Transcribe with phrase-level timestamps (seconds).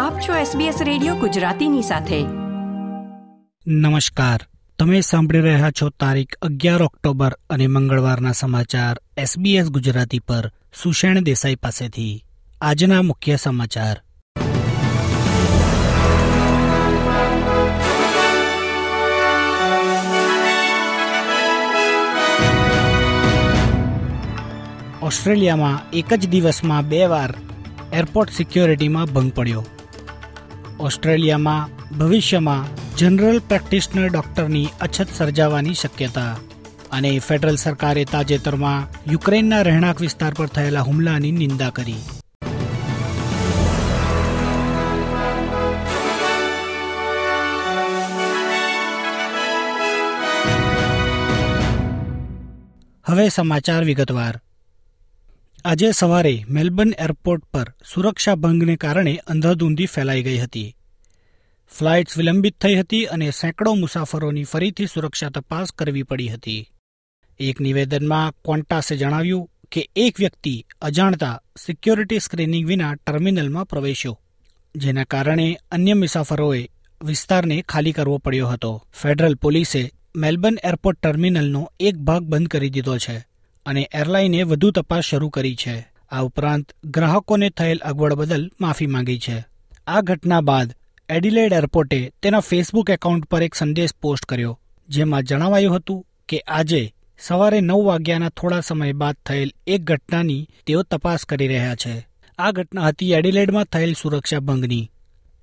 [0.00, 2.22] આપ છો SBS radio ગુજરાતીની સાથે.
[3.66, 4.40] નમસ્કાર.
[4.78, 10.52] તમે સાંભળી રહ્યા છો તારીખ અગિયાર ઓક્ટોબર અને મંગળવારના સમાચાર SBS ગુજરાતી પર
[10.82, 12.24] સુષેણ દેસાઈ પાસેથી.
[12.60, 14.00] આજના મુખ્ય સમાચાર.
[25.02, 27.34] ઓસ્ટ્રેલિયામાં એક જ દિવસમાં બે વાર
[27.92, 29.66] એરપોર્ટ સિક્યોરિટીમાં ભંગ પડ્યો.
[30.80, 36.36] ઓસ્ટ્રેલિયામાં ભવિષ્યમાં જનરલ પ્રેક્ટિશનર ડોક્ટરની અછત સર્જાવાની શક્યતા
[36.92, 41.94] અને ફેડરલ સરકારે તાજેતરમાં યુક્રેનના રહેણાંક વિસ્તાર પર થયેલા હુમલાની નિંદા કરી.
[53.06, 54.40] હવે સમાચાર વિગતવાર.
[55.64, 60.76] આજે સવારે મેલબર્ન એરપોર્ટ પર સુરક્ષા ભંગને કારણે અંધાધૂંધી ફેલાઈ ગઈ હતી.
[61.78, 66.68] ફ્લાઇટ્સ વિલંબિત થઈ હતી અને સેંકડો મુસાફરોની ફરીથી સુરક્ષા તપાસ કરવી પડી હતી.
[67.38, 74.20] એક નિવેદનમાં ક્વોન્ટાસે જણાવ્યું કે એક વ્યક્તિ અજાણતા સિક્યોરિટી સ્ક્રીનિંગ વિના ટર્મિનલમાં પ્રવેશ્યો.
[74.76, 76.68] જેના કારણે અન્ય મુસાફરોએ
[77.04, 78.84] વિસ્તારને ખાલી કરવો પડ્યો હતો.
[79.02, 83.29] ફેડરલ પોલીસે મેલબર્ન એરપોર્ટ ટર્મિનલનો એક ભાગ બંધ કરી દીધો છે.
[83.66, 85.76] અને એરલાઈને વધુ તપાસ શરૂ કરી છે.
[86.10, 89.38] આ ઉપરાંત ગ્રાહકોને થયેલ અગવડ બદલ માફી માંગી છે.
[89.86, 90.74] આ ઘટના બાદ
[91.08, 96.82] એડિલેડ એરપોર્ટે તેના ફેસબુક એકાઉન્ટ પર એક સંદેશ પોસ્ટ કર્યો, જેમાં જણાવાયું હતું કે આજે
[97.18, 101.94] સવારે નવ વાગ્યાના થોડા સમય બાદ થયેલ એક ઘટનાની તેઓ તપાસ કરી રહ્યા છે.
[102.38, 104.90] આ ઘટના હતી એડિલેડમાં થયેલ સુરક્ષા ભંગની.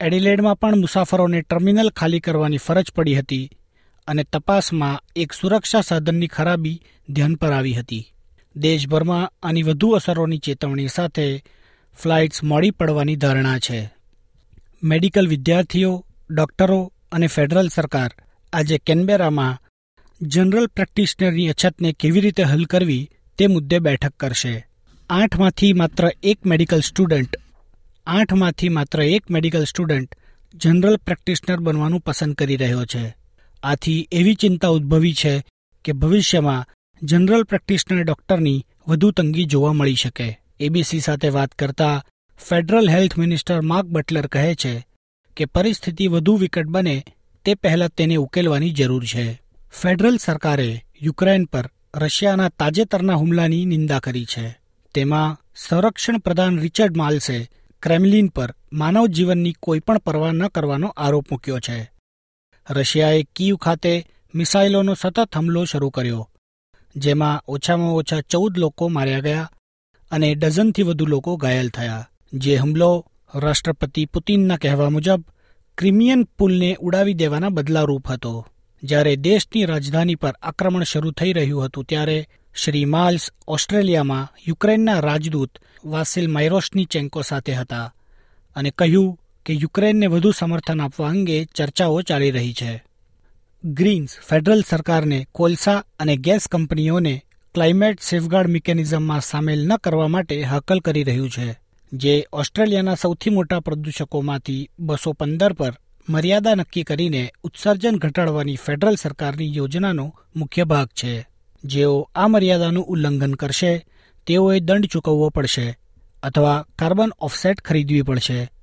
[0.00, 3.50] એડિલેડમાં પણ મુસાફરોને ટર્મિનલ ખાલી કરવાની ફરજ પડી હતી
[4.06, 8.12] અને તપાસમાં એક સુરક્ષા સાધનની ખરાબી ધ્યાન પર આવી હતી.
[8.56, 11.44] દેશભરમાં આની વધુ અસરોની ચેતવણી સાથે
[12.02, 13.92] ફ્લાઇટ્સ મોડી પડવાની ધારણા છે.
[14.82, 18.10] મેડિકલ વિદ્યાર્થીઓ, ડોક્ટરો અને ફેડરલ સરકાર
[18.52, 19.62] આજે કેનબેરામાં
[20.22, 24.66] જનરલ પ્રેક્ટિશનરની અછતને કેવી રીતે હલ કરવી તે મુદ્દે બેઠક કરશે.
[25.10, 27.36] આઠમાંથી માત્ર એક મેડિકલ સ્ટુડન્ટ,
[28.06, 30.14] આઠમાંથી માત્ર એક મેડિકલ સ્ટુડન્ટ
[30.54, 33.25] જનરલ પ્રેક્ટિશનર બનવાનું પસંદ કરી રહ્યો છે.
[33.66, 35.44] આથી એવી ચિંતા ઉદ્ભવી છે
[35.84, 36.66] કે ભવિષ્યમાં
[37.02, 40.40] જનરલ પ્રેક્ટિશનર ડોક્ટરની વધુ તંગી જોવા મળી શકે.
[40.60, 42.04] એબીસી સાથે વાત કરતા
[42.48, 44.86] federal health minister Mark Butler કહે છે
[45.36, 47.04] કે પરિસ્થિતિ વધુ વિકટ બને
[47.44, 49.42] તે પહેલા તેને ઉકેલવાની જરૂર છે.
[49.82, 54.58] ફેડરલ સરકારે યુક્રેન પર રશિયાના તાજેતરના હુમલાની નિંદા કરી છે.
[54.94, 57.50] તેમાં સંરક્ષણ પ્રધાન રિચર્ડ માલ્સે
[57.82, 61.95] ક્રેમલિન પર માનવ જીવનની કોઈપણ પરવા ન કરવાનો આરોપ મૂક્યો છે.
[62.70, 66.30] રશિયાએ કીવ ખાતે મિસાઇલોનો સતત હુમલો શરૂ કર્યો,
[66.96, 69.50] જેમાં ઓછામાં ઓછા ચૌદ લોકો માર્યા ગયા
[70.10, 75.22] અને ડઝનથી વધુ લોકો ઘાયલ થયા, જે હુમલો રાષ્ટ્રપતિ પુતિનના કહેવા મુજબ
[75.78, 78.46] ક્રિમિયન પુલને ઉડાવી દેવાના બદલારૂપ હતો.
[78.82, 85.58] જ્યારે દેશની રાજધાની પર આક્રમણ શરૂ થઈ રહ્યું હતું ત્યારે શ્રી માલ્સ ઓસ્ટ્રેલિયામાં યુક્રેનના રાજદૂત
[85.84, 87.94] વાસિલ માઇરોસની ચેન્કો સાથે હતા
[88.56, 92.84] અને કહ્યું કે યુક્રેનને વધુ સમર્થન આપવા અંગે ચર્ચાઓ ચાલી રહી છે.
[93.64, 97.22] ગ્રીન્સ ફેડરલ સરકારને કોલસા અને ગેસ કંપનીઓને
[97.54, 101.58] ક્લાઇમેટ સેફગાર્ડ મિકેનિઝમમાં સામેલ ન કરવા માટે હાકલ કરી રહ્યું છે,
[101.92, 105.72] જે ઓસ્ટ્રેલિયાના સૌથી મોટા પ્રદૂષકોમાંથી બસો પંદર પર
[106.08, 111.26] મર્યાદા નક્કી કરીને ઉત્સર્જન ઘટાડવાની ફેડરલ સરકારની યોજનાનો મુખ્ય ભાગ છે.
[111.64, 113.86] જેઓ આ મર્યાદાનું ઉલ્લંઘન કરશે,
[114.26, 115.78] તેઓએ દંડ ચૂકવવો પડશે,
[116.22, 118.55] અથવા કાર્બન ઓફસેટ ખરીદવી પડશે.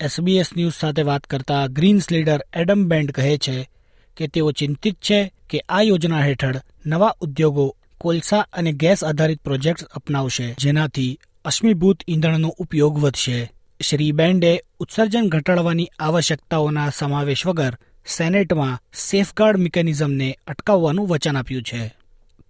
[0.00, 3.56] એસબીએસ ન્યૂઝ સાથે વાત કરતા ગ્રીન્સ લીડર એડમ બેન્ડ કહે છે
[4.16, 5.18] કે તેઓ ચિંતિત છે
[5.50, 7.66] કે આ યોજના હેઠળ નવા ઉદ્યોગો,
[7.98, 13.38] કોલસા અને ગેસ આધારિત પ્રોજેક્ટ્સ અપનાવશે, જેનાથી અશ્મિભૂત ઈંધણનો ઉપયોગ વધશે.
[13.80, 17.74] શ્રી બેન્ડે ઉત્સર્જન ઘટાડવાની આવશ્યકતાઓના સમાવેશ વગર
[18.06, 21.82] સેનેટમાં સેફગાર્ડ મિકેનિઝમને અટકાવવાનું વચન આપ્યું છે.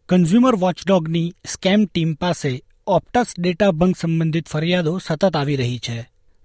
[0.08, 2.52] કન્ઝ્યુમર વોચડોગની સ્કેમ ટીમ પાસે
[2.86, 5.98] ઓપ્ટસ ડેટા ભંગ સંબંધિત ફરિયાદો સતત આવી રહી છે,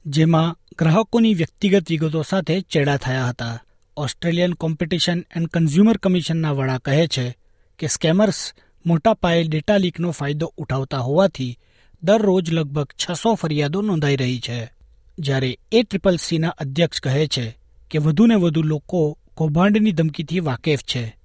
[0.06, 3.59] જેમાં ગ્રાહકોની વ્યક્તિગત વિગતો સાથે ચેડા થયા હતા.
[3.97, 7.38] ઓસ્ટ્રેલિયન કોમ્પિટિશન એન્ડ કન્ઝ્યુમર કમિશનના વડા કહે છે
[7.79, 8.53] કે સ્કેમર્સ
[8.85, 11.59] મોટા પાયે ડેટા લીકનો ફાયદો ઉઠાવતા હોવાથી
[12.03, 14.72] દરરોજ લગભગ છસો ફરિયાદો નોંધાઈ રહી છે.
[15.20, 17.58] જ્યારે એ ટ્રિપલ સીના અધ્યક્ષ કહે છે
[17.91, 21.16] કે વધુને વધુ લોકો કૌભાંડની ધમકીથી વાકેફ છે.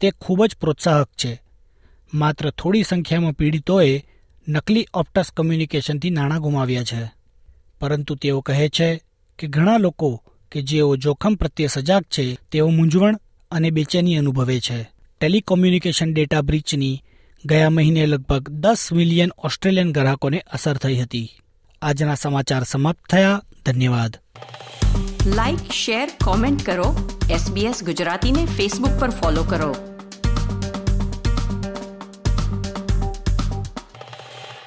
[0.00, 1.42] તે ખૂબ જ પ્રોત્સાહક છે.
[2.14, 4.04] માત્ર થોડી સંખ્યામાં પીડિતોએ
[4.48, 7.19] નકલી ઓપ્ટસ કમ્યુનિકેશનથી નાણાં ગુમાવ્યા છે.
[7.80, 9.00] પરંતુ તેઓ કહે છે
[9.38, 10.22] કે ઘણા લોકો
[10.52, 13.16] કે જેઓ જોખમ પ્રત્યે સજાગ છે, તેઓ મૂંઝવણ
[13.50, 14.90] અને બેચેની અનુભવે છે.
[15.20, 17.02] ટેલિકોમ્યુનિકેશન ડેટા બ્રીચની
[17.44, 21.32] ગયા મહિને લગભગ દસ મિલિયન ઓસ્ટ્રેલિયન ગ્રાહકોને અસર થઈ હતી.
[21.82, 23.42] આજના સમાચાર સમાપ્ત થયા.
[23.66, 24.16] ધન્યવાદ.
[25.26, 27.18] લાઇક શેર કોમેન્ટ કરો.
[27.30, 29.89] એસબીએસ ગુજરાતીને ફેસબુક પર ફોલો કરો.